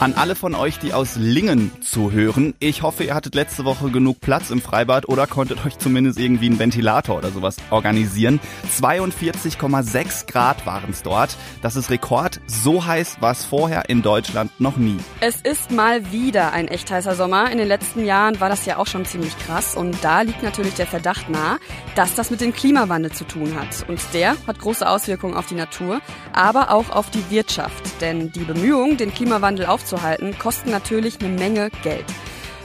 An 0.00 0.14
alle 0.14 0.34
von 0.34 0.54
euch, 0.54 0.78
die 0.78 0.94
aus 0.94 1.16
Lingen 1.16 1.70
zuhören, 1.82 2.54
ich 2.58 2.80
hoffe, 2.80 3.04
ihr 3.04 3.14
hattet 3.14 3.34
letzte 3.34 3.66
Woche 3.66 3.90
genug 3.90 4.18
Platz 4.22 4.48
im 4.48 4.62
Freibad 4.62 5.06
oder 5.10 5.26
konntet 5.26 5.62
euch 5.66 5.76
zumindest 5.76 6.18
irgendwie 6.18 6.46
einen 6.46 6.58
Ventilator 6.58 7.18
oder 7.18 7.30
sowas 7.30 7.56
organisieren. 7.68 8.40
42,6 8.80 10.26
Grad 10.26 10.64
waren 10.64 10.88
es 10.88 11.02
dort. 11.02 11.36
Das 11.60 11.76
ist 11.76 11.90
Rekord. 11.90 12.40
So 12.46 12.86
heiß 12.86 13.20
war 13.20 13.32
es 13.32 13.44
vorher 13.44 13.90
in 13.90 14.00
Deutschland 14.00 14.58
noch 14.58 14.78
nie. 14.78 14.96
Es 15.20 15.42
ist 15.42 15.70
mal 15.70 16.10
wieder 16.10 16.54
ein 16.54 16.68
echt 16.68 16.90
heißer 16.90 17.14
Sommer. 17.14 17.50
In 17.50 17.58
den 17.58 17.68
letzten 17.68 18.06
Jahren 18.06 18.40
war 18.40 18.48
das 18.48 18.64
ja 18.64 18.78
auch 18.78 18.86
schon 18.86 19.04
ziemlich 19.04 19.36
krass. 19.40 19.76
Und 19.76 20.02
da 20.02 20.22
liegt 20.22 20.42
natürlich 20.42 20.72
der 20.72 20.86
Verdacht 20.86 21.28
nahe, 21.28 21.58
dass 21.94 22.14
das 22.14 22.30
mit 22.30 22.40
dem 22.40 22.54
Klimawandel 22.54 23.12
zu 23.12 23.24
tun 23.24 23.54
hat. 23.54 23.86
Und 23.86 24.00
der 24.14 24.34
hat 24.46 24.60
große 24.60 24.88
Auswirkungen 24.88 25.34
auf 25.34 25.44
die 25.44 25.56
Natur, 25.56 26.00
aber 26.32 26.70
auch 26.70 26.88
auf 26.88 27.10
die 27.10 27.28
Wirtschaft. 27.28 28.00
Denn 28.00 28.32
die 28.32 28.44
Bemühungen, 28.44 28.96
den 28.96 29.12
Klimawandel 29.12 29.66
aufzunehmen, 29.66 29.89
aufzuhalten, 29.90 30.38
kosten 30.38 30.70
natürlich 30.70 31.20
eine 31.20 31.28
Menge 31.28 31.70
Geld. 31.82 32.04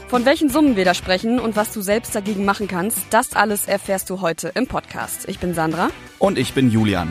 Von 0.08 0.26
welchen 0.26 0.50
Summen 0.50 0.76
wir 0.76 0.86
da 0.86 0.94
sprechen 0.94 1.40
und 1.40 1.56
was 1.56 1.74
du 1.74 1.82
selbst 1.82 2.16
dagegen 2.16 2.46
machen 2.46 2.68
kannst, 2.68 3.00
das 3.10 3.34
alles 3.34 3.68
erfährst 3.68 4.10
du 4.10 4.22
heute 4.22 4.52
im 4.54 4.68
Podcast. 4.68 5.28
Ich 5.28 5.40
bin 5.40 5.54
Sandra. 5.54 5.90
Und 6.20 6.38
ich 6.38 6.54
bin 6.54 6.70
Julian. 6.70 7.10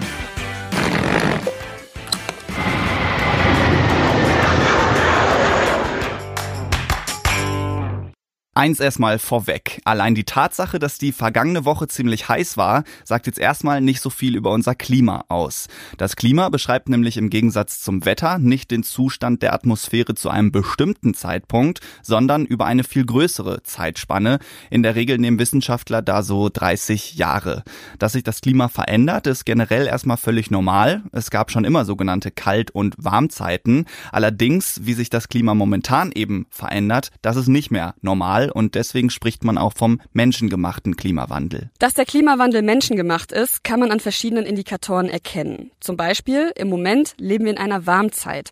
Eins 8.57 8.79
erstmal 8.79 9.19
vorweg. 9.19 9.81
Allein 9.85 10.15
die 10.15 10.23
Tatsache, 10.23 10.79
dass 10.79 10.97
die 10.99 11.11
vergangene 11.11 11.65
Woche 11.65 11.89
ziemlich 11.89 12.29
heiß 12.29 12.57
war, 12.57 12.85
sagt 13.03 13.27
jetzt 13.27 13.41
erstmal 13.41 13.81
nicht 13.81 14.01
so 14.01 14.11
viel 14.11 14.37
über 14.37 14.53
unser 14.53 14.77
Klima 14.77 15.25
aus. 15.29 15.67
Das 15.99 16.15
Klima 16.15 16.51
beschreibt 16.51 16.89
nämlich 16.89 17.17
im 17.17 17.31
Gegensatz 17.31 17.81
zum 17.81 18.05
Wetter 18.05 18.39
nicht 18.39 18.71
den 18.71 18.85
Zustand 18.85 19.43
der 19.43 19.55
Atmosphäre 19.55 20.15
zu 20.15 20.31
einem 20.31 20.53
bestimmten 20.53 21.15
Zeitpunkt, 21.15 21.81
sondern 22.01 22.45
über 22.45 22.67
eine 22.67 22.85
viel 22.85 23.05
größere 23.05 23.65
Zeitspanne. 23.65 24.39
In 24.71 24.85
der 24.85 24.95
Regel 24.95 25.19
nehmen 25.19 25.41
Wissenschaftler 25.41 26.01
da 26.01 26.23
so 26.23 26.49
30 26.49 27.17
Jahre. 27.17 27.65
Dass 27.99 28.13
sich 28.13 28.23
das 28.23 28.41
Klima 28.41 28.69
verändert, 28.69 29.27
ist 29.27 29.47
generell 29.47 29.89
erstmal 29.89 30.17
völlig 30.17 30.53
normal. 30.53 31.03
Es 31.11 31.33
gab 31.33 31.51
schon 31.51 31.65
immer 31.65 31.85
sogenannte 31.85 32.31
Kalt- 32.31 32.71
und 32.71 32.95
Warmzeiten. 32.99 33.87
Allerdings, 34.13 34.83
wie 34.85 34.95
sich 34.95 35.11
das 35.11 35.29
Klima 35.29 35.55
momentan 35.55 36.13
eben 36.13 36.47
verändert, 36.51 37.11
das 37.21 37.35
ist 37.35 37.49
nicht 37.49 37.73
mehr 37.73 37.97
normal 38.01 38.44
und 38.51 38.75
deswegen 38.75 39.11
spricht 39.11 39.45
man 39.45 39.59
auch 39.59 39.73
vom 39.75 40.01
menschengemachten 40.13 40.97
Klimawandel. 40.97 41.71
Dass 41.79 41.95
der 41.95 42.05
Klimawandel 42.05 42.63
menschengemacht 42.63 43.33
ist, 43.33 43.65
kann 43.65 43.81
man 43.81 43.91
an 43.91 44.01
verschiedenen 44.01 44.47
Indikatoren 44.47 45.09
erkennen. 45.09 45.71
Zum 45.81 45.97
Beispiel, 45.97 46.53
im 46.57 46.69
Moment 46.69 47.15
leben 47.19 47.45
wir 47.45 47.53
in 47.53 47.59
einer 47.59 47.87
Warmzeit. 47.87 48.51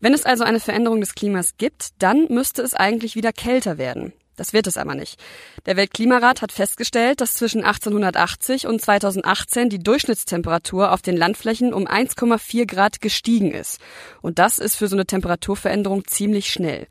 Wenn 0.00 0.14
es 0.14 0.24
also 0.24 0.44
eine 0.44 0.60
Veränderung 0.60 1.00
des 1.00 1.14
Klimas 1.14 1.56
gibt, 1.58 1.90
dann 1.98 2.26
müsste 2.28 2.62
es 2.62 2.74
eigentlich 2.74 3.16
wieder 3.16 3.32
kälter 3.32 3.78
werden. 3.78 4.12
Das 4.38 4.52
wird 4.52 4.68
es 4.68 4.76
aber 4.76 4.94
nicht. 4.94 5.20
Der 5.66 5.76
Weltklimarat 5.76 6.42
hat 6.42 6.52
festgestellt, 6.52 7.20
dass 7.20 7.34
zwischen 7.34 7.64
1880 7.64 8.68
und 8.68 8.80
2018 8.80 9.68
die 9.68 9.80
Durchschnittstemperatur 9.80 10.92
auf 10.92 11.02
den 11.02 11.16
Landflächen 11.16 11.74
um 11.74 11.88
1,4 11.88 12.64
Grad 12.64 13.00
gestiegen 13.00 13.50
ist. 13.50 13.80
Und 14.22 14.38
das 14.38 14.58
ist 14.58 14.76
für 14.76 14.86
so 14.86 14.94
eine 14.94 15.06
Temperaturveränderung 15.06 16.06
ziemlich 16.06 16.50
schnell. 16.50 16.86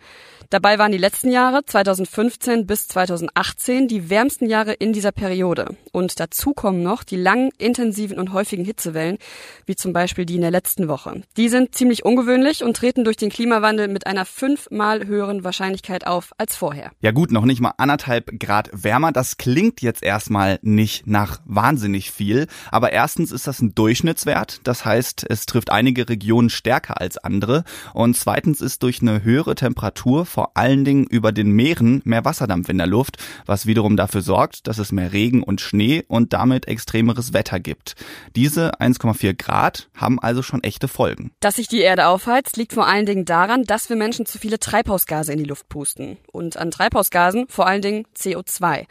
Dabei 0.50 0.80
waren 0.80 0.94
die 0.94 0.98
letzten 0.98 1.30
Jahre 1.30 1.66
2015 1.66 2.66
bis 2.66 2.88
2018 2.88 3.90
die 3.90 4.10
wärmsten 4.10 4.48
Jahre 4.48 4.72
in 4.72 4.94
dieser 4.94 5.12
Periode. 5.12 5.76
Und 5.92 6.22
dazu 6.22 6.54
kommen 6.54 6.82
noch 6.82 7.04
die 7.04 7.18
langen, 7.18 7.50
intensiven 7.58 8.18
und 8.18 8.32
häufigen 8.32 8.64
Hitzewellen, 8.64 9.18
wie 9.66 9.76
zum 9.76 9.92
Beispiel 9.92 10.26
die 10.26 10.36
in 10.36 10.42
der 10.42 10.52
letzten 10.52 10.88
Woche. 10.88 11.24
Die 11.36 11.50
sind 11.50 11.76
ziemlich 11.76 12.06
ungewöhnlich 12.06 12.64
und 12.64 12.78
treten 12.78 13.04
durch 13.04 13.18
den 13.18 13.30
Klimawandel 13.30 13.90
mit 13.90 14.08
einer 14.08 14.24
fünfmal 14.24 15.06
höheren 15.06 15.44
Wahrscheinlichkeit 15.44 16.08
auf 16.08 16.32
als 16.38 16.56
vorher. 16.56 16.92
Ja 17.02 17.12
gut, 17.12 17.32
noch 17.32 17.44
nicht 17.44 17.60
mal 17.60 17.74
anderthalb 17.78 18.40
Grad 18.40 18.70
wärmer. 18.72 19.12
Das 19.12 19.36
klingt 19.36 19.82
jetzt 19.82 20.02
erstmal 20.02 20.60
nicht 20.62 21.08
nach 21.08 21.42
wahnsinnig 21.44 22.12
viel. 22.12 22.48
Aber 22.72 22.94
erstens 22.94 23.34
ist 23.34 23.48
das 23.48 23.62
ein 23.62 23.76
Durchschnittswert. 23.76 24.62
Das 24.64 24.86
heißt, 24.86 25.26
es 25.30 25.46
trifft 25.46 25.72
einige 25.72 26.08
Regionen 26.08 26.50
stärker 26.50 27.02
als 27.02 27.18
andere. 27.18 27.66
Und 27.94 28.16
zweitens 28.16 28.62
ist 28.62 28.84
durch 28.84 29.02
eine 29.02 29.26
höhere 29.26 29.56
Temperatur 29.56 30.26
vor 30.38 30.52
allen 30.54 30.86
Dingen 30.86 31.08
über 31.08 31.32
den 31.32 31.50
Meeren 31.50 32.04
mehr 32.06 32.24
Wasserdampf 32.24 32.70
in 32.70 32.78
der 32.78 32.86
Luft, 32.86 33.18
was 33.48 33.66
wiederum 33.66 33.98
dafür 33.98 34.22
sorgt, 34.22 34.68
dass 34.68 34.78
es 34.78 34.92
mehr 34.92 35.12
Regen 35.12 35.42
und 35.42 35.62
Schnee 35.62 36.04
und 36.08 36.32
damit 36.32 36.68
extremeres 36.68 37.34
Wetter 37.34 37.60
gibt. 37.60 37.96
Diese 38.36 38.80
1,4 38.80 39.34
Grad 39.34 39.90
haben 39.96 40.20
also 40.20 40.44
schon 40.44 40.62
echte 40.62 40.88
Folgen. 40.88 41.32
Dass 41.40 41.56
sich 41.56 41.68
die 41.68 41.80
Erde 41.80 42.06
aufheizt, 42.06 42.56
liegt 42.56 42.74
vor 42.74 42.86
allen 42.86 43.08
Dingen 43.08 43.26
daran, 43.26 43.64
dass 43.64 43.90
wir 43.90 43.96
Menschen 43.96 44.28
zu 44.28 44.38
viele 44.38 44.60
Treibhausgase 44.60 45.34
in 45.34 45.40
die 45.40 45.44
Luft 45.44 45.70
pusten. 45.70 46.18
Und 46.32 46.56
an 46.56 46.70
Treibhausgasen 46.70 47.48
vor 47.50 47.66
allen 47.66 47.82
Dingen 47.82 48.06
CO2. 48.16 48.86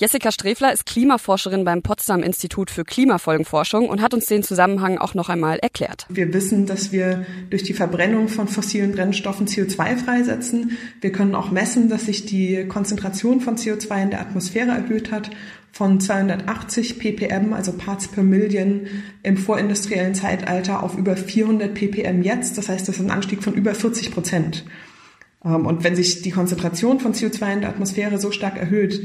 Jessica 0.00 0.30
Strefler 0.30 0.72
ist 0.72 0.86
Klimaforscherin 0.86 1.64
beim 1.64 1.82
Potsdam 1.82 2.22
Institut 2.22 2.70
für 2.70 2.84
Klimafolgenforschung 2.84 3.88
und 3.88 4.00
hat 4.00 4.14
uns 4.14 4.26
den 4.26 4.44
Zusammenhang 4.44 4.96
auch 4.96 5.14
noch 5.14 5.28
einmal 5.28 5.58
erklärt. 5.58 6.06
Wir 6.08 6.32
wissen, 6.32 6.66
dass 6.66 6.92
wir 6.92 7.26
durch 7.50 7.64
die 7.64 7.74
Verbrennung 7.74 8.28
von 8.28 8.46
fossilen 8.46 8.92
Brennstoffen 8.92 9.48
CO2 9.48 9.96
freisetzen. 9.96 10.78
Wir 11.00 11.10
können 11.10 11.34
auch 11.34 11.50
messen, 11.50 11.88
dass 11.88 12.06
sich 12.06 12.26
die 12.26 12.64
Konzentration 12.68 13.40
von 13.40 13.56
CO2 13.56 14.04
in 14.04 14.10
der 14.10 14.20
Atmosphäre 14.20 14.70
erhöht 14.70 15.10
hat 15.10 15.30
von 15.72 16.00
280 16.00 17.00
ppm, 17.00 17.52
also 17.52 17.72
Parts 17.72 18.06
per 18.06 18.22
Million 18.22 18.86
im 19.24 19.36
vorindustriellen 19.36 20.14
Zeitalter 20.14 20.84
auf 20.84 20.96
über 20.96 21.16
400 21.16 21.74
ppm 21.74 22.22
jetzt. 22.22 22.56
Das 22.56 22.68
heißt, 22.68 22.86
das 22.86 22.96
ist 22.96 23.02
ein 23.02 23.10
Anstieg 23.10 23.42
von 23.42 23.54
über 23.54 23.74
40 23.74 24.12
Prozent. 24.12 24.64
Ähm, 25.44 25.66
und 25.66 25.84
wenn 25.84 25.96
sich 25.96 26.22
die 26.22 26.30
Konzentration 26.30 27.00
von 27.00 27.14
CO2 27.14 27.52
in 27.52 27.60
der 27.60 27.70
Atmosphäre 27.70 28.18
so 28.18 28.30
stark 28.30 28.56
erhöht, 28.56 29.00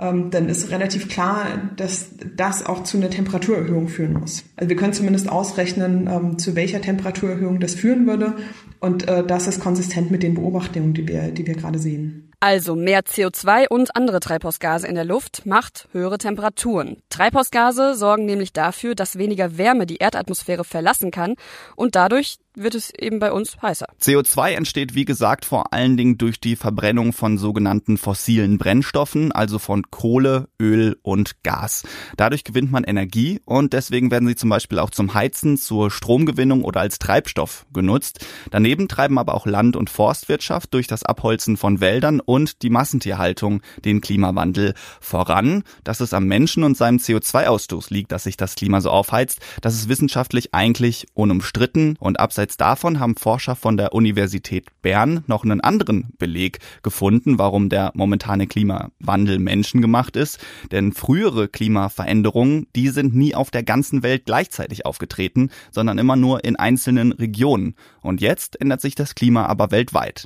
ähm, 0.00 0.30
dann 0.30 0.48
ist 0.48 0.70
relativ 0.70 1.08
klar, 1.08 1.46
dass 1.76 2.10
das 2.36 2.64
auch 2.64 2.84
zu 2.84 2.98
einer 2.98 3.10
Temperaturerhöhung 3.10 3.88
führen 3.88 4.12
muss. 4.14 4.44
Also 4.56 4.68
wir 4.68 4.76
können 4.76 4.92
zumindest 4.92 5.28
ausrechnen, 5.28 6.06
ähm, 6.06 6.38
zu 6.38 6.54
welcher 6.54 6.80
Temperaturerhöhung 6.80 7.58
das 7.58 7.74
führen 7.74 8.06
würde. 8.06 8.34
Und 8.80 9.08
äh, 9.08 9.26
das 9.26 9.48
ist 9.48 9.60
konsistent 9.60 10.10
mit 10.10 10.22
den 10.22 10.34
Beobachtungen, 10.34 10.94
die 10.94 11.08
wir, 11.08 11.32
die 11.32 11.46
wir 11.46 11.54
gerade 11.54 11.80
sehen. 11.80 12.30
Also 12.40 12.76
mehr 12.76 13.00
CO2 13.00 13.66
und 13.66 13.96
andere 13.96 14.20
Treibhausgase 14.20 14.86
in 14.86 14.94
der 14.94 15.04
Luft 15.04 15.44
macht 15.44 15.88
höhere 15.90 16.18
Temperaturen. 16.18 17.02
Treibhausgase 17.10 17.96
sorgen 17.96 18.26
nämlich 18.26 18.52
dafür, 18.52 18.94
dass 18.94 19.18
weniger 19.18 19.58
Wärme 19.58 19.86
die 19.86 19.96
Erdatmosphäre 19.96 20.62
verlassen 20.62 21.10
kann 21.10 21.34
und 21.74 21.96
dadurch 21.96 22.36
wird 22.62 22.74
es 22.74 22.92
eben 22.94 23.18
bei 23.18 23.32
uns 23.32 23.60
heißer. 23.60 23.86
CO2 24.00 24.52
entsteht, 24.52 24.94
wie 24.94 25.04
gesagt, 25.04 25.44
vor 25.44 25.72
allen 25.72 25.96
Dingen 25.96 26.18
durch 26.18 26.40
die 26.40 26.56
Verbrennung 26.56 27.12
von 27.12 27.38
sogenannten 27.38 27.98
fossilen 27.98 28.58
Brennstoffen, 28.58 29.32
also 29.32 29.58
von 29.58 29.90
Kohle, 29.90 30.48
Öl 30.60 30.96
und 31.02 31.42
Gas. 31.42 31.84
Dadurch 32.16 32.44
gewinnt 32.44 32.70
man 32.70 32.84
Energie 32.84 33.40
und 33.44 33.72
deswegen 33.72 34.10
werden 34.10 34.28
sie 34.28 34.36
zum 34.36 34.50
Beispiel 34.50 34.78
auch 34.78 34.90
zum 34.90 35.14
Heizen, 35.14 35.56
zur 35.56 35.90
Stromgewinnung 35.90 36.64
oder 36.64 36.80
als 36.80 36.98
Treibstoff 36.98 37.66
genutzt. 37.72 38.24
Daneben 38.50 38.88
treiben 38.88 39.18
aber 39.18 39.34
auch 39.34 39.46
Land- 39.46 39.76
und 39.76 39.90
Forstwirtschaft 39.90 40.74
durch 40.74 40.86
das 40.86 41.02
Abholzen 41.02 41.56
von 41.56 41.80
Wäldern 41.80 42.20
und 42.20 42.62
die 42.62 42.70
Massentierhaltung 42.70 43.62
den 43.84 44.00
Klimawandel 44.00 44.74
voran. 45.00 45.62
Dass 45.84 46.00
es 46.00 46.14
am 46.14 46.26
Menschen 46.26 46.64
und 46.64 46.76
seinem 46.76 46.98
CO2-Ausstoß 46.98 47.92
liegt, 47.92 48.12
dass 48.12 48.24
sich 48.24 48.36
das 48.36 48.54
Klima 48.54 48.80
so 48.80 48.90
aufheizt, 48.90 49.40
das 49.60 49.74
ist 49.74 49.88
wissenschaftlich 49.88 50.54
eigentlich 50.54 51.06
unumstritten 51.14 51.96
und 51.98 52.20
abseits 52.20 52.47
Abseits 52.48 52.56
davon 52.56 52.98
haben 52.98 53.14
Forscher 53.14 53.56
von 53.56 53.76
der 53.76 53.92
Universität 53.92 54.68
Bern 54.80 55.22
noch 55.26 55.44
einen 55.44 55.60
anderen 55.60 56.14
Beleg 56.16 56.60
gefunden, 56.82 57.38
warum 57.38 57.68
der 57.68 57.90
momentane 57.94 58.46
Klimawandel 58.46 59.38
menschengemacht 59.38 60.16
ist. 60.16 60.38
Denn 60.72 60.92
frühere 60.92 61.48
Klimaveränderungen, 61.48 62.66
die 62.74 62.88
sind 62.88 63.14
nie 63.14 63.34
auf 63.34 63.50
der 63.50 63.64
ganzen 63.64 64.02
Welt 64.02 64.22
gleichzeitig 64.24 64.86
aufgetreten, 64.86 65.50
sondern 65.70 65.98
immer 65.98 66.16
nur 66.16 66.42
in 66.42 66.56
einzelnen 66.56 67.12
Regionen. 67.12 67.74
Und 68.00 68.22
jetzt 68.22 68.58
ändert 68.58 68.80
sich 68.80 68.94
das 68.94 69.14
Klima 69.14 69.44
aber 69.44 69.70
weltweit. 69.70 70.24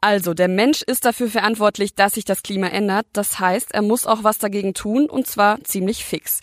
Also, 0.00 0.34
der 0.34 0.48
Mensch 0.48 0.82
ist 0.82 1.04
dafür 1.04 1.28
verantwortlich, 1.28 1.94
dass 1.94 2.14
sich 2.14 2.24
das 2.24 2.42
Klima 2.42 2.66
ändert. 2.66 3.06
Das 3.12 3.38
heißt, 3.38 3.72
er 3.72 3.82
muss 3.82 4.04
auch 4.04 4.24
was 4.24 4.38
dagegen 4.38 4.74
tun, 4.74 5.08
und 5.08 5.28
zwar 5.28 5.62
ziemlich 5.62 6.04
fix. 6.04 6.40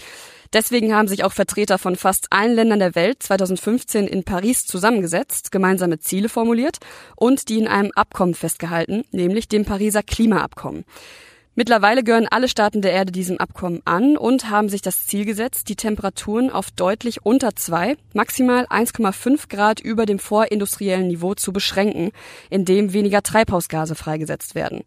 Deswegen 0.54 0.94
haben 0.94 1.08
sich 1.08 1.24
auch 1.24 1.34
Vertreter 1.34 1.80
von 1.80 1.96
fast 1.96 2.28
allen 2.32 2.54
Ländern 2.54 2.80
der 2.80 2.94
Welt 2.94 3.24
2015 3.24 4.08
in 4.08 4.24
Paris 4.24 4.66
zusammengesetzt, 4.68 5.52
gemeinsame 5.52 6.00
Ziele 6.00 6.30
formuliert 6.30 6.78
und 7.16 7.50
die 7.50 7.58
in 7.58 7.68
einem 7.68 7.92
Abkommen 7.96 8.36
festgehalten, 8.36 9.04
nämlich 9.12 9.48
dem 9.48 9.66
Pariser 9.66 10.04
Klimaabkommen. 10.04 10.86
Mittlerweile 11.56 12.04
gehören 12.04 12.28
alle 12.28 12.48
Staaten 12.48 12.82
der 12.82 12.94
Erde 12.94 13.12
diesem 13.12 13.38
Abkommen 13.38 13.82
an 13.86 14.18
und 14.18 14.50
haben 14.50 14.70
sich 14.70 14.82
das 14.82 15.06
Ziel 15.06 15.24
gesetzt, 15.24 15.70
die 15.70 15.76
Temperaturen 15.76 16.50
auf 16.50 16.72
deutlich 16.72 17.26
unter 17.26 17.56
zwei, 17.56 17.96
maximal 18.14 18.66
1,5 18.66 19.50
Grad 19.50 19.80
über 19.80 20.08
dem 20.08 20.18
vorindustriellen 20.18 21.08
Niveau 21.08 21.36
zu 21.36 21.54
beschränken, 21.54 22.12
indem 22.50 22.94
weniger 22.94 23.22
Treibhausgase 23.22 23.94
freigesetzt 23.94 24.56
werden. 24.56 24.82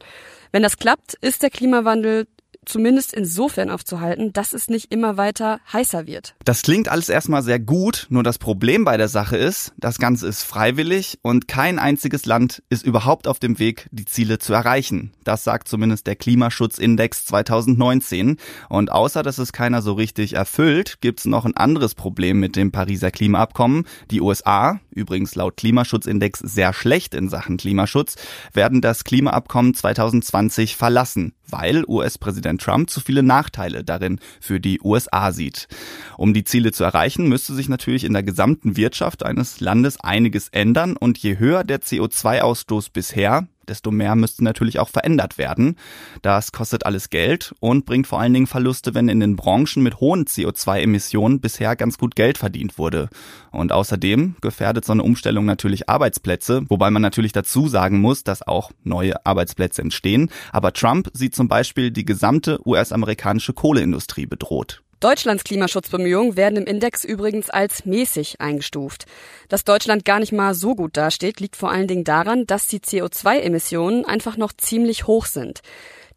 Wenn 0.51 0.65
das 0.65 0.77
klappt, 0.77 1.15
ist 1.21 1.45
der 1.45 1.51
Klimawandel 1.51 2.27
zumindest 2.67 3.15
insofern 3.15 3.71
aufzuhalten, 3.71 4.33
dass 4.33 4.53
es 4.53 4.69
nicht 4.69 4.93
immer 4.93 5.17
weiter 5.17 5.61
heißer 5.73 6.07
wird. 6.07 6.35
Das 6.45 6.63
klingt 6.63 6.89
alles 6.89 7.09
erstmal 7.09 7.43
sehr 7.43 7.59
gut, 7.59 8.07
nur 8.11 8.23
das 8.23 8.39
Problem 8.39 8.85
bei 8.85 8.97
der 8.97 9.09
Sache 9.09 9.37
ist, 9.37 9.73
das 9.79 9.99
Ganze 9.99 10.27
ist 10.27 10.43
freiwillig 10.43 11.19
und 11.23 11.49
kein 11.49 11.79
einziges 11.79 12.27
Land 12.27 12.63
ist 12.69 12.85
überhaupt 12.85 13.29
auf 13.29 13.39
dem 13.39 13.59
Weg, 13.59 13.89
die 13.91 14.05
Ziele 14.05 14.39
zu 14.39 14.53
erreichen. 14.53 15.13
Das 15.25 15.45
sagt 15.45 15.69
zumindest 15.69 16.07
der 16.07 16.17
Klimaschutzindex 16.17 17.25
2019. 17.27 18.37
Und 18.69 18.93
außer 18.93 19.23
dass 19.23 19.39
es 19.39 19.53
keiner 19.53 19.83
so 19.83 19.95
richtig 19.95 20.35
erfüllt, 20.35 21.01
gibt's 21.01 21.25
noch 21.25 21.45
ein 21.45 21.57
anderes 21.57 21.95
Problem 21.95 22.41
mit 22.41 22.57
dem 22.57 22.73
Pariser 22.73 23.11
Klimaabkommen. 23.11 23.87
Die 24.11 24.21
USA, 24.21 24.81
übrigens 24.91 25.35
laut 25.35 25.57
Klimaschutzindex 25.57 26.41
sehr 26.41 26.73
schlecht 26.73 27.15
in 27.15 27.29
Sachen 27.29 27.57
Klimaschutz, 27.57 28.17
werden 28.53 28.81
das 28.81 29.05
Klimaabkommen 29.05 29.75
2020 29.75 30.77
verlassen, 30.77 31.35
weil 31.49 31.85
US-Präsident 31.87 32.37
Präsident 32.37 32.61
Trump 32.61 32.91
zu 32.91 33.01
viele 33.01 33.23
Nachteile 33.23 33.83
darin 33.83 34.21
für 34.41 34.61
die 34.61 34.81
USA 34.83 35.33
sieht. 35.33 35.69
Um 36.17 36.35
die 36.35 36.45
Ziele 36.45 36.71
zu 36.71 36.85
erreichen, 36.85 37.29
müsste 37.29 37.55
sich 37.55 37.69
natürlich 37.69 38.05
in 38.05 38.13
der 38.13 38.23
gesamten 38.23 38.77
Wirtschaft 38.77 39.25
eines 39.25 39.61
Landes 39.61 39.99
einiges 40.01 40.49
ändern 40.49 40.97
und 40.97 41.19
je 41.19 41.39
höher 41.39 41.65
der 41.65 41.81
CO2-Ausstoß 41.81 42.91
bisher, 42.93 43.49
desto 43.69 43.91
mehr 43.91 44.15
müsste 44.15 44.45
natürlich 44.45 44.79
auch 44.79 44.89
verändert 44.89 45.39
werden. 45.39 45.77
Das 46.23 46.53
kostet 46.53 46.87
alles 46.87 47.11
Geld 47.11 47.55
und 47.61 47.87
bringt 47.87 48.07
vor 48.07 48.21
allen 48.21 48.35
Dingen 48.35 48.47
Verluste, 48.47 48.95
wenn 48.95 49.09
in 49.09 49.21
den 49.21 49.37
Branchen 49.37 49.83
mit 49.83 50.01
hohen 50.01 50.25
CO2-Emissionen 50.25 51.41
bisher 51.41 51.77
ganz 51.77 51.99
gut 51.99 52.17
Geld 52.17 52.39
verdient 52.39 52.79
wurde. 52.79 53.09
Und 53.51 53.73
außerdem 53.73 54.37
gefährdet 54.41 54.85
so 54.85 54.93
eine 54.93 55.03
Umstellung 55.03 55.45
natürlich 55.45 55.89
Arbeitsplätze, 55.89 56.65
wobei 56.69 56.91
man 56.91 57.03
natürlich 57.03 57.33
dazu 57.33 57.69
sagen 57.69 58.01
muss, 58.01 58.25
dass 58.25 58.47
auch 58.47 58.71
neue 58.85 59.25
Arbeitsplätze 59.25 59.83
entstehen. 59.83 60.31
Aber 60.53 60.73
Trump 60.73 61.11
sieht 61.12 61.35
zum 61.35 61.49
Beispiel 61.49 61.91
die 61.91 62.05
gesamte 62.05 62.59
US-amerikanische 62.67 63.53
Kohleindustrie 63.53 64.27
bedroht. 64.27 64.83
Deutschlands 65.06 65.44
Klimaschutzbemühungen 65.44 66.35
werden 66.35 66.58
im 66.58 66.64
Index 66.64 67.05
übrigens 67.05 67.49
als 67.49 67.85
mäßig 67.85 68.41
eingestuft. 68.41 69.05
Dass 69.49 69.62
Deutschland 69.62 70.05
gar 70.05 70.19
nicht 70.19 70.32
mal 70.32 70.53
so 70.53 70.75
gut 70.75 70.97
dasteht, 70.97 71.38
liegt 71.38 71.55
vor 71.55 71.70
allen 71.70 71.87
Dingen 71.87 72.03
daran, 72.03 72.44
dass 72.44 72.67
die 72.67 72.81
CO2-Emissionen 72.81 74.05
einfach 74.05 74.37
noch 74.37 74.53
ziemlich 74.53 75.06
hoch 75.06 75.26
sind. 75.26 75.61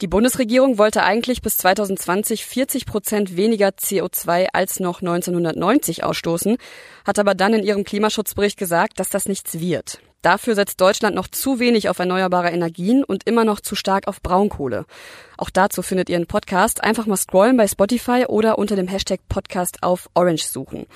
Die 0.02 0.08
Bundesregierung 0.08 0.80
wollte 0.80 1.04
eigentlich 1.04 1.44
bis 1.44 1.58
2020 1.58 2.48
40 2.48 2.88
Prozent 2.88 3.38
weniger 3.38 3.68
CO2 3.68 4.48
als 4.54 4.80
noch 4.80 5.02
1990 5.02 6.04
ausstoßen, 6.04 6.58
hat 7.06 7.20
aber 7.20 7.36
dann 7.36 7.54
in 7.54 7.64
ihrem 7.64 7.84
Klimaschutzbericht 7.84 8.58
gesagt, 8.58 9.00
dass 9.00 9.10
das 9.10 9.28
nichts 9.28 9.60
wird. 9.60 10.02
Dafür 10.22 10.56
setzt 10.56 10.82
Deutschland 10.82 11.16
noch 11.16 11.28
zu 11.28 11.60
wenig 11.60 11.88
auf 11.88 12.00
erneuerbare 12.00 12.50
Energien 12.50 13.06
und 13.06 13.26
immer 13.26 13.46
noch 13.46 13.62
zu 13.62 13.76
stark 13.76 14.08
auf 14.08 14.22
Braunkohle. 14.22 14.86
Auch 15.38 15.50
dazu 15.50 15.82
findet 15.82 16.10
ihr 16.10 16.18
einen 16.18 16.28
Podcast. 16.28 16.84
Einfach 16.84 17.06
mal 17.06 17.16
scrollen 17.16 17.56
bei 17.56 17.68
Spotify 17.68 18.26
oder 18.28 18.58
unter 18.58 18.76
dem 18.76 18.90
Hashtag 18.90 19.22
Podcast 19.30 19.82
auf 19.82 20.10
Orange 20.16 20.44
suchen. 20.44 20.88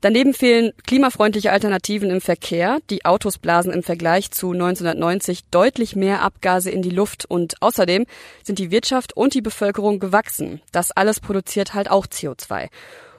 Daneben 0.00 0.34
fehlen 0.34 0.72
klimafreundliche 0.86 1.52
Alternativen 1.52 2.10
im 2.10 2.20
Verkehr. 2.20 2.78
Die 2.90 3.04
Autos 3.04 3.38
blasen 3.38 3.72
im 3.72 3.84
Vergleich 3.84 4.32
zu 4.32 4.50
1990 4.50 5.44
deutlich 5.52 5.94
mehr 5.94 6.22
Abgase 6.22 6.70
in 6.70 6.82
die 6.82 6.90
Luft 6.90 7.26
und 7.26 7.62
außerdem 7.62 8.06
sind 8.42 8.58
die 8.58 8.72
Wirtschaft 8.72 9.16
und 9.16 9.34
die 9.34 9.42
Bevölkerung 9.42 10.00
gewachsen. 10.00 10.60
Das 10.72 10.90
alles 10.90 11.20
produziert 11.20 11.74
halt 11.74 11.88
auch 11.88 12.06
CO2. 12.06 12.68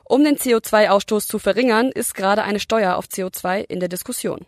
Um 0.04 0.24
den 0.24 0.36
CO2-Ausstoß 0.36 1.28
zu 1.28 1.40
verringern, 1.40 1.92
ist 1.92 2.14
gerade 2.14 2.44
eine 2.44 2.60
Steuer 2.60 2.98
auf 2.98 3.06
CO2 3.06 3.62
in 3.68 3.80
der 3.80 3.90
Diskussion. 3.90 4.46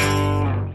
you 0.00 0.27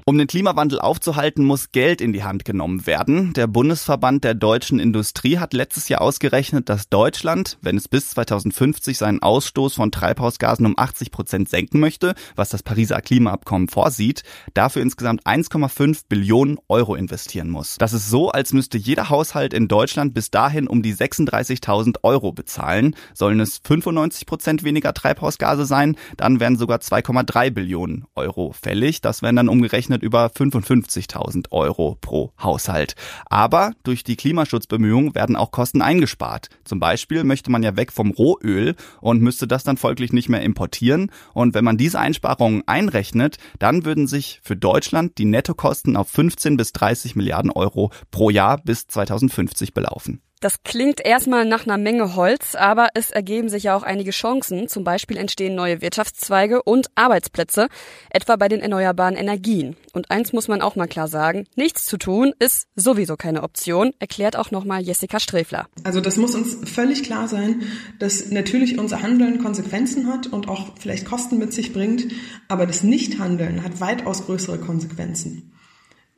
Um 0.06 0.18
den 0.18 0.28
Klimawandel 0.28 0.82
aufzuhalten, 0.82 1.46
muss 1.46 1.72
Geld 1.72 2.02
in 2.02 2.12
die 2.12 2.26
Hand 2.26 2.44
genommen 2.44 2.86
werden. 2.86 3.32
Der 3.34 3.48
Bundesverband 3.48 4.26
der 4.26 4.34
deutschen 4.34 4.78
Industrie 4.78 5.38
hat 5.38 5.54
letztes 5.54 5.88
Jahr 5.88 6.02
ausgerechnet, 6.02 6.68
dass 6.68 6.90
Deutschland, 6.90 7.58
wenn 7.62 7.78
es 7.78 7.88
bis 7.88 8.10
2050 8.10 8.98
seinen 8.98 9.22
Ausstoß 9.22 9.76
von 9.76 9.92
Treibhausgasen 9.92 10.66
um 10.66 10.78
80 10.78 11.10
Prozent 11.10 11.48
senken 11.48 11.80
möchte, 11.80 12.16
was 12.36 12.50
das 12.50 12.64
Pariser 12.64 13.00
Klimaabkommen 13.00 13.70
vorsieht, 13.70 14.24
dafür 14.54 14.82
insgesamt 14.82 15.26
1,5 15.26 16.02
Billionen 16.10 16.58
Euro 16.68 16.96
investieren 16.96 17.50
muss. 17.50 17.78
Das 17.78 17.94
ist 17.94 18.10
so, 18.10 18.30
als 18.30 18.52
müsste 18.52 18.78
jeder 18.78 19.10
Haushalt 19.10 19.54
in 19.54 19.70
Deutschland 19.70 20.14
bis 20.14 20.30
dahin 20.30 20.68
um 20.68 20.84
die 20.84 20.94
36.000 20.94 22.00
Euro 22.04 22.34
bezahlen. 22.34 22.94
Sollen 23.14 23.40
es 23.40 23.62
95 23.64 24.26
Prozent 24.26 24.64
weniger 24.66 24.94
Treibhausgase 24.94 25.64
sein, 25.64 25.96
dann 26.18 26.42
wären 26.42 26.58
sogar 26.58 26.80
2,3 26.80 27.52
Billionen 27.52 28.04
Euro 28.16 28.52
fällig. 28.52 29.00
Das 29.00 29.22
wären 29.22 29.38
dann 29.38 29.48
umgerechnet 29.48 29.93
umgerechnet 29.94 30.04
über 30.04 30.28
55.000 30.28 31.52
Euro 31.52 31.98
pro 32.02 32.34
Haushalt. 32.42 32.96
Aber 33.26 33.72
durch 33.84 34.04
die 34.04 34.16
Klimaschutzbemühungen 34.16 35.16
werden 35.16 35.36
auch 35.36 35.52
Kosten 35.52 35.82
eingespart. 35.82 36.50
Zum 36.64 36.80
Beispiel 36.80 37.24
möchte 37.24 37.52
man 37.52 37.64
ja 37.64 37.76
weg 37.76 37.92
vom 37.92 38.12
Rohöl 38.12 38.76
und 39.02 39.22
müsste 39.22 39.48
das 39.48 39.64
dann 39.64 39.78
folglich 39.78 40.14
nicht 40.14 40.30
mehr 40.30 40.42
importieren. 40.42 41.12
Und 41.34 41.54
wenn 41.54 41.64
man 41.64 41.78
diese 41.78 42.00
Einsparungen 42.00 42.64
einrechnet, 42.66 43.38
dann 43.60 43.86
würden 43.86 44.08
sich 44.08 44.40
für 44.44 44.56
Deutschland 44.56 45.18
die 45.18 45.26
Nettokosten 45.26 45.96
auf 45.96 46.10
15 46.10 46.58
bis 46.58 46.74
30 46.74 47.16
Milliarden 47.16 47.52
Euro 47.52 47.92
pro 48.12 48.30
Jahr 48.30 48.58
bis 48.64 48.88
2050 48.88 49.74
belaufen. 49.74 50.22
Das 50.44 50.62
klingt 50.62 51.00
erstmal 51.00 51.46
nach 51.46 51.66
einer 51.66 51.78
Menge 51.78 52.18
Holz, 52.18 52.56
aber 52.56 52.90
es 52.96 53.12
ergeben 53.12 53.48
sich 53.48 53.64
ja 53.64 53.78
auch 53.78 53.84
einige 53.84 54.12
Chancen. 54.12 54.68
Zum 54.68 54.84
Beispiel 54.84 55.16
entstehen 55.16 55.56
neue 55.56 55.82
Wirtschaftszweige 55.82 56.62
und 56.62 56.88
Arbeitsplätze, 56.96 57.70
etwa 58.10 58.36
bei 58.36 58.50
den 58.50 58.60
erneuerbaren 58.60 59.16
Energien. 59.16 59.78
Und 59.94 60.12
eins 60.12 60.34
muss 60.34 60.50
man 60.50 60.62
auch 60.62 60.76
mal 60.76 60.88
klar 60.88 61.08
sagen, 61.08 61.48
nichts 61.56 61.86
zu 61.86 61.96
tun 61.96 62.34
ist 62.40 62.68
sowieso 62.76 63.16
keine 63.16 63.42
Option, 63.42 63.94
erklärt 64.00 64.36
auch 64.36 64.52
nochmal 64.52 64.82
Jessica 64.82 65.22
Strefler. 65.22 65.70
Also 65.86 66.02
das 66.02 66.18
muss 66.18 66.36
uns 66.36 66.70
völlig 66.70 67.04
klar 67.04 67.30
sein, 67.30 67.62
dass 68.00 68.30
natürlich 68.30 68.78
unser 68.78 69.02
Handeln 69.02 69.42
Konsequenzen 69.42 70.12
hat 70.12 70.28
und 70.28 70.50
auch 70.50 70.72
vielleicht 70.78 71.06
Kosten 71.06 71.38
mit 71.38 71.54
sich 71.54 71.72
bringt, 71.72 72.12
aber 72.50 72.66
das 72.66 72.84
Nichthandeln 72.84 73.64
hat 73.64 73.80
weitaus 73.80 74.26
größere 74.26 74.58
Konsequenzen 74.58 75.53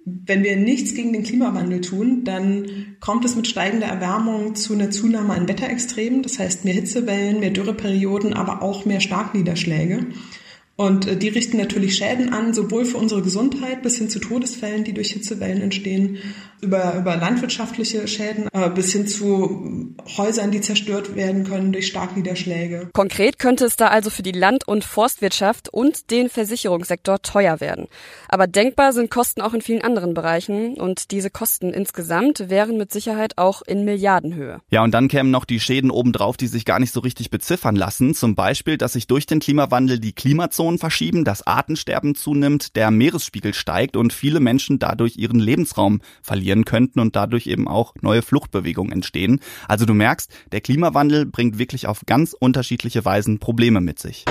wenn 0.06 0.44
wir 0.44 0.56
nichts 0.56 0.94
gegen 0.94 1.14
den 1.14 1.24
Klimawandel 1.24 1.82
tun, 1.82 2.24
dann 2.24 2.96
kommt 3.00 3.26
es 3.26 3.36
mit 3.36 3.48
steigender 3.48 3.88
Erwärmung 3.88 4.54
zu 4.54 4.74
einer 4.74 4.92
Zunahme 4.92 5.34
an 5.34 5.48
Wetterextremen, 5.48 6.22
das 6.22 6.38
heißt 6.38 6.64
mehr 6.64 6.76
Hitzewellen, 6.76 7.40
mehr 7.40 7.50
Dürreperioden, 7.50 8.34
aber 8.34 8.62
auch 8.62 8.86
mehr 8.86 9.00
Starkniederschläge. 9.00 10.06
Und 10.78 11.08
äh, 11.08 11.16
die 11.16 11.30
richten 11.30 11.58
natürlich 11.58 11.96
Schäden 11.96 12.34
an, 12.34 12.54
sowohl 12.54 12.86
für 12.86 12.98
unsere 12.98 13.22
Gesundheit 13.22 13.82
bis 13.82 13.98
hin 13.98 14.10
zu 14.10 14.20
Todesfällen, 14.20 14.84
die 14.84 14.94
durch 14.94 15.12
Hitzewellen 15.12 15.62
entstehen, 15.62 16.18
über, 16.62 16.96
über 16.96 17.16
landwirtschaftliche 17.16 18.08
Schäden 18.08 18.50
äh, 18.52 18.70
bis 18.70 18.92
hin 18.92 19.08
zu 19.08 19.96
Häusern, 20.18 20.52
die 20.52 20.62
zerstört 20.62 21.16
werden 21.16 21.46
können 21.46 21.72
durch 21.72 21.88
Starkniederschläge. 21.88 22.90
Konkret 22.94 23.40
könnte 23.40 23.66
es 23.66 23.78
da 23.78 23.88
also 23.88 24.10
für 24.10 24.24
die 24.24 24.32
Land- 24.32 24.68
und 24.68 24.84
Forstwirtschaft 24.84 25.70
und 25.70 26.12
den 26.12 26.30
Versicherungssektor 26.30 27.22
teuer 27.22 27.62
werden. 27.62 27.88
Aber 28.28 28.48
denkbar 28.48 28.92
sind 28.92 29.10
Kosten 29.10 29.42
auch 29.42 29.54
in 29.54 29.62
vielen 29.62 29.82
anderen 29.82 30.14
Bereichen 30.14 30.76
und 30.76 31.12
diese 31.12 31.30
Kosten 31.30 31.72
insgesamt 31.72 32.50
wären 32.50 32.78
mit 32.78 32.92
Sicherheit 32.92 33.38
auch 33.38 33.62
in 33.62 33.86
Milliardenhöhe. 33.86 34.60
Ja, 34.72 34.84
und 34.84 34.92
dann 34.92 35.08
kämen 35.08 35.32
noch 35.32 35.46
die 35.46 35.60
Schäden 35.60 35.92
obendrauf, 35.92 36.36
die 36.36 36.48
sich 36.48 36.66
gar 36.66 36.80
nicht 36.80 36.92
so 36.92 37.00
richtig 37.00 37.30
beziffern 37.30 37.76
lassen. 37.76 38.14
Zum 38.14 38.36
Beispiel, 38.36 38.78
dass 38.78 38.94
sich 38.94 39.08
durch 39.08 39.26
den 39.26 39.40
Klimawandel 39.40 40.00
die 40.00 40.14
Klimazone 40.14 40.65
Klimazonen 40.66 40.80
verschieben, 40.80 41.26
das 41.26 41.46
Artensterben 41.46 42.16
zunimmt, 42.16 42.76
der 42.76 42.90
Meeresspiegel 42.90 43.54
steigt 43.54 43.96
und 43.96 44.14
viele 44.14 44.40
Menschen 44.40 44.80
dadurch 44.80 45.16
ihren 45.16 45.40
Lebensraum 45.40 46.02
verlieren 46.24 46.66
könnten 46.66 47.00
und 47.00 47.16
dadurch 47.16 47.46
eben 47.46 47.68
auch 47.68 47.94
neue 48.02 48.24
Fluchtbewegungen 48.24 48.92
entstehen. 48.92 49.42
Also 49.68 49.86
du 49.86 49.94
merkst, 49.94 50.32
der 50.52 50.62
Klimawandel 50.62 51.28
bringt 51.28 51.60
wirklich 51.60 51.86
auf 51.86 52.02
ganz 52.08 52.34
unterschiedliche 52.34 53.06
Weisen 53.06 53.40
Probleme 53.40 53.80
mit 53.80 54.00
sich. 54.00 54.26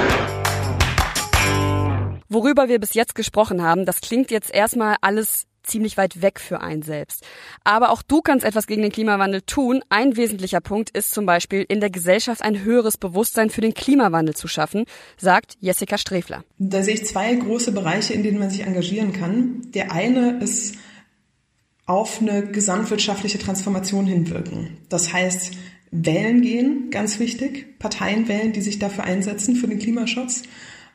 Worüber 2.29 2.69
wir 2.69 2.81
bis 2.81 2.95
jetzt 2.95 3.15
gesprochen 3.15 3.63
haben, 3.63 3.87
das 3.87 4.01
klingt 4.01 4.33
jetzt 4.33 4.53
erstmal 4.53 4.97
alles 5.03 5.47
ziemlich 5.67 5.97
weit 5.97 6.23
weg 6.23 6.41
für 6.41 6.61
einen 6.61 6.83
selbst. 6.83 7.25
Aber 7.65 7.91
auch 7.91 8.03
du 8.03 8.21
kannst 8.21 8.45
etwas 8.45 8.67
gegen 8.67 8.83
den 8.83 8.93
Klimawandel 8.93 9.43
tun. 9.43 9.83
Ein 9.89 10.17
wesentlicher 10.17 10.61
Punkt 10.61 10.91
ist 10.91 11.13
zum 11.13 11.27
Beispiel, 11.27 11.65
in 11.69 11.81
der 11.81 11.91
Gesellschaft 11.91 12.43
ein 12.43 12.63
höheres 12.63 12.97
Bewusstsein 12.97 13.51
für 13.51 13.61
den 13.61 13.75
Klimawandel 13.75 14.35
zu 14.35 14.49
schaffen, 14.49 14.85
sagt 15.17 15.57
Jessica 15.61 15.99
Strefler. 15.99 16.45
Da 16.59 16.83
sehe 16.83 16.95
ich 16.95 17.07
zwei 17.07 17.35
große 17.35 17.73
Bereiche, 17.73 18.15
in 18.15 18.23
denen 18.23 18.39
man 18.39 18.51
sich 18.51 18.63
engagieren 18.63 19.13
kann. 19.13 19.63
Der 19.73 19.93
eine 19.93 20.39
ist 20.39 20.77
auf 21.87 22.21
eine 22.21 22.47
gesamtwirtschaftliche 22.47 23.39
Transformation 23.39 24.07
hinwirken. 24.07 24.79
Das 24.89 25.13
heißt, 25.13 25.53
wählen 25.91 26.43
gehen, 26.43 26.91
ganz 26.91 27.19
wichtig, 27.19 27.79
Parteien 27.79 28.27
wählen, 28.27 28.53
die 28.53 28.63
sich 28.63 28.79
dafür 28.79 29.05
einsetzen, 29.05 29.57
für 29.57 29.69
den 29.69 29.79
Klimaschutz. 29.79 30.43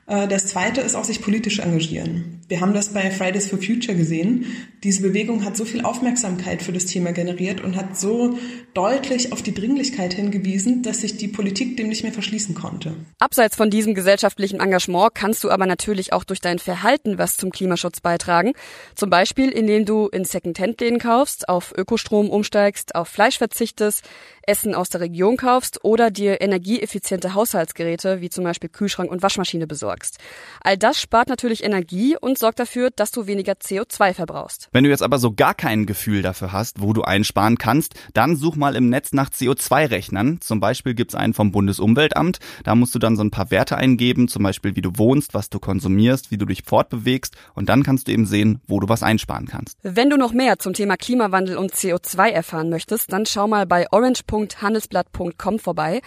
Äh, 0.08 0.28
das 0.28 0.48
zweite 0.48 0.82
ist 0.82 0.96
auch 0.96 1.06
sich 1.06 1.22
politisch 1.22 1.60
engagieren. 1.60 2.39
Wir 2.50 2.62
haben 2.62 2.74
das 2.74 2.90
bei 2.90 3.12
Fridays 3.12 3.48
for 3.48 3.60
Future 3.60 3.96
gesehen. 3.96 4.46
Diese 4.84 5.04
Bewegung 5.04 5.46
hat 5.46 5.56
so 5.56 5.66
viel 5.66 5.86
Aufmerksamkeit 5.86 6.64
für 6.64 6.72
das 6.72 6.86
Thema 6.86 7.12
generiert 7.12 7.62
und 7.62 7.76
hat 7.76 7.96
so 7.96 8.40
deutlich 8.74 9.32
auf 9.32 9.44
die 9.44 9.54
Dringlichkeit 9.54 10.16
hingewiesen, 10.16 10.82
dass 10.82 11.02
sich 11.02 11.16
die 11.18 11.28
Politik 11.28 11.78
dem 11.78 11.90
nicht 11.90 12.02
mehr 12.02 12.12
verschließen 12.12 12.56
konnte. 12.56 12.96
Abseits 13.20 13.56
von 13.56 13.70
diesem 13.70 13.94
gesellschaftlichen 13.94 14.62
Engagement 14.62 15.14
kannst 15.14 15.44
du 15.44 15.52
aber 15.52 15.68
natürlich 15.68 16.12
auch 16.12 16.24
durch 16.24 16.42
dein 16.42 16.58
Verhalten 16.58 17.20
was 17.20 17.38
zum 17.38 17.52
Klimaschutz 17.52 18.00
beitragen. 18.00 18.54
Zum 18.96 19.12
Beispiel, 19.12 19.50
indem 19.50 19.86
du 19.86 20.08
in 20.08 20.26
Secondhand-Läden 20.26 20.98
kaufst, 20.98 21.48
auf 21.50 21.72
Ökostrom 21.78 22.32
umsteigst, 22.32 22.96
auf 22.96 23.10
Fleisch 23.10 23.38
verzichtest, 23.38 24.04
Essen 24.50 24.74
aus 24.74 24.90
der 24.90 25.02
Region 25.02 25.38
kaufst 25.38 25.84
oder 25.84 26.10
dir 26.10 26.42
energieeffiziente 26.42 27.36
Haushaltsgeräte 27.36 28.20
wie 28.20 28.30
zum 28.30 28.44
Beispiel 28.44 28.70
Kühlschrank 28.70 29.12
und 29.12 29.22
Waschmaschine 29.22 29.68
besorgst. 29.68 30.18
All 30.62 30.76
das 30.76 31.00
spart 31.00 31.30
natürlich 31.30 31.64
Energie 31.64 32.18
und 32.20 32.39
sorgt 32.40 32.60
dafür, 32.60 32.90
dass 32.90 33.12
du 33.12 33.28
weniger 33.28 33.54
CO2 33.54 34.14
verbrauchst. 34.14 34.70
Wenn 34.72 34.84
du 34.84 34.90
jetzt 34.90 35.04
aber 35.04 35.20
so 35.20 35.34
gar 35.34 35.54
kein 35.54 35.86
Gefühl 35.86 36.22
dafür 36.22 36.52
hast, 36.52 36.82
wo 36.82 36.94
du 36.94 37.04
einsparen 37.04 37.58
kannst, 37.58 37.94
dann 38.14 38.36
such 38.36 38.56
mal 38.56 38.76
im 38.76 38.90
Netz 38.90 39.14
nach 39.14 39.30
CO2-Rechnern. 39.30 40.42
Zum 40.42 40.60
Beispiel 40.60 40.94
gibt's 40.94 41.16
einen 41.16 41.34
vom 41.34 41.52
Bundesumweltamt. 41.52 42.40
Da 42.64 42.76
musst 42.76 42.96
du 42.96 43.00
dann 43.00 43.16
so 43.16 43.24
ein 43.24 43.32
paar 43.32 43.52
Werte 43.52 43.78
eingeben, 43.78 44.28
zum 44.28 44.44
Beispiel 44.44 44.76
wie 44.76 44.82
du 44.82 44.98
wohnst, 44.98 45.34
was 45.34 45.50
du 45.50 45.60
konsumierst, 45.60 46.32
wie 46.32 46.38
du 46.38 46.46
dich 46.46 46.64
fortbewegst 46.64 47.36
und 47.54 47.70
dann 47.70 47.84
kannst 47.84 48.08
du 48.08 48.12
eben 48.12 48.26
sehen, 48.26 48.62
wo 48.68 48.80
du 48.80 48.90
was 48.90 49.04
einsparen 49.04 49.48
kannst. 49.48 49.78
Wenn 49.84 50.10
du 50.10 50.18
noch 50.18 50.34
mehr 50.34 50.60
zum 50.60 50.74
Thema 50.74 50.98
Klimawandel 50.98 51.58
und 51.58 51.74
CO2 51.74 52.30
erfahren 52.30 52.70
möchtest, 52.70 53.12
dann 53.12 53.26
schau 53.26 53.48
mal 53.48 53.66
bei 53.66 53.88
orange.handelsblatt.com 53.92 55.60
vorbei. 55.60 56.02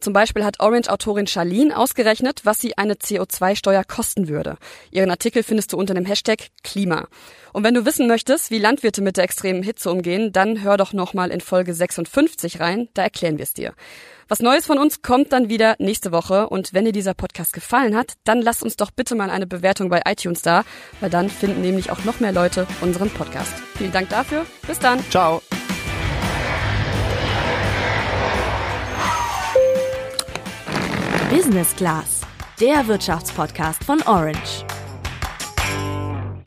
Zum 0.00 0.12
Beispiel 0.12 0.44
hat 0.44 0.60
Orange-Autorin 0.60 1.26
Charlene 1.26 1.76
ausgerechnet, 1.76 2.42
was 2.44 2.58
sie 2.58 2.76
eine 2.76 2.94
CO2-Steuer 2.94 3.84
kosten 3.84 4.28
würde. 4.28 4.56
Ihren 4.90 5.10
Artikel 5.10 5.42
findest 5.42 5.72
du 5.72 5.75
unter 5.76 5.94
dem 5.94 6.04
Hashtag 6.04 6.48
Klima. 6.62 7.08
Und 7.52 7.64
wenn 7.64 7.74
du 7.74 7.84
wissen 7.84 8.06
möchtest, 8.06 8.50
wie 8.50 8.58
Landwirte 8.58 9.02
mit 9.02 9.16
der 9.16 9.24
extremen 9.24 9.62
Hitze 9.62 9.90
umgehen, 9.90 10.32
dann 10.32 10.62
hör 10.62 10.76
doch 10.76 10.92
nochmal 10.92 11.30
in 11.30 11.40
Folge 11.40 11.74
56 11.74 12.60
rein, 12.60 12.88
da 12.94 13.02
erklären 13.02 13.38
wir 13.38 13.44
es 13.44 13.54
dir. 13.54 13.74
Was 14.28 14.40
Neues 14.40 14.66
von 14.66 14.78
uns 14.78 15.02
kommt 15.02 15.32
dann 15.32 15.48
wieder 15.48 15.76
nächste 15.78 16.10
Woche 16.10 16.48
und 16.48 16.74
wenn 16.74 16.84
dir 16.84 16.92
dieser 16.92 17.14
Podcast 17.14 17.52
gefallen 17.52 17.96
hat, 17.96 18.14
dann 18.24 18.42
lass 18.42 18.60
uns 18.60 18.76
doch 18.76 18.90
bitte 18.90 19.14
mal 19.14 19.30
eine 19.30 19.46
Bewertung 19.46 19.88
bei 19.88 20.02
iTunes 20.04 20.42
da, 20.42 20.64
weil 21.00 21.10
dann 21.10 21.30
finden 21.30 21.60
nämlich 21.60 21.90
auch 21.90 22.04
noch 22.04 22.18
mehr 22.18 22.32
Leute 22.32 22.66
unseren 22.80 23.08
Podcast. 23.10 23.54
Vielen 23.78 23.92
Dank 23.92 24.08
dafür. 24.08 24.44
Bis 24.66 24.80
dann. 24.80 24.98
Ciao. 25.10 25.42
Business 31.30 31.74
Class, 31.76 32.22
der 32.60 32.86
Wirtschaftspodcast 32.88 33.84
von 33.84 34.02
Orange. 34.02 34.64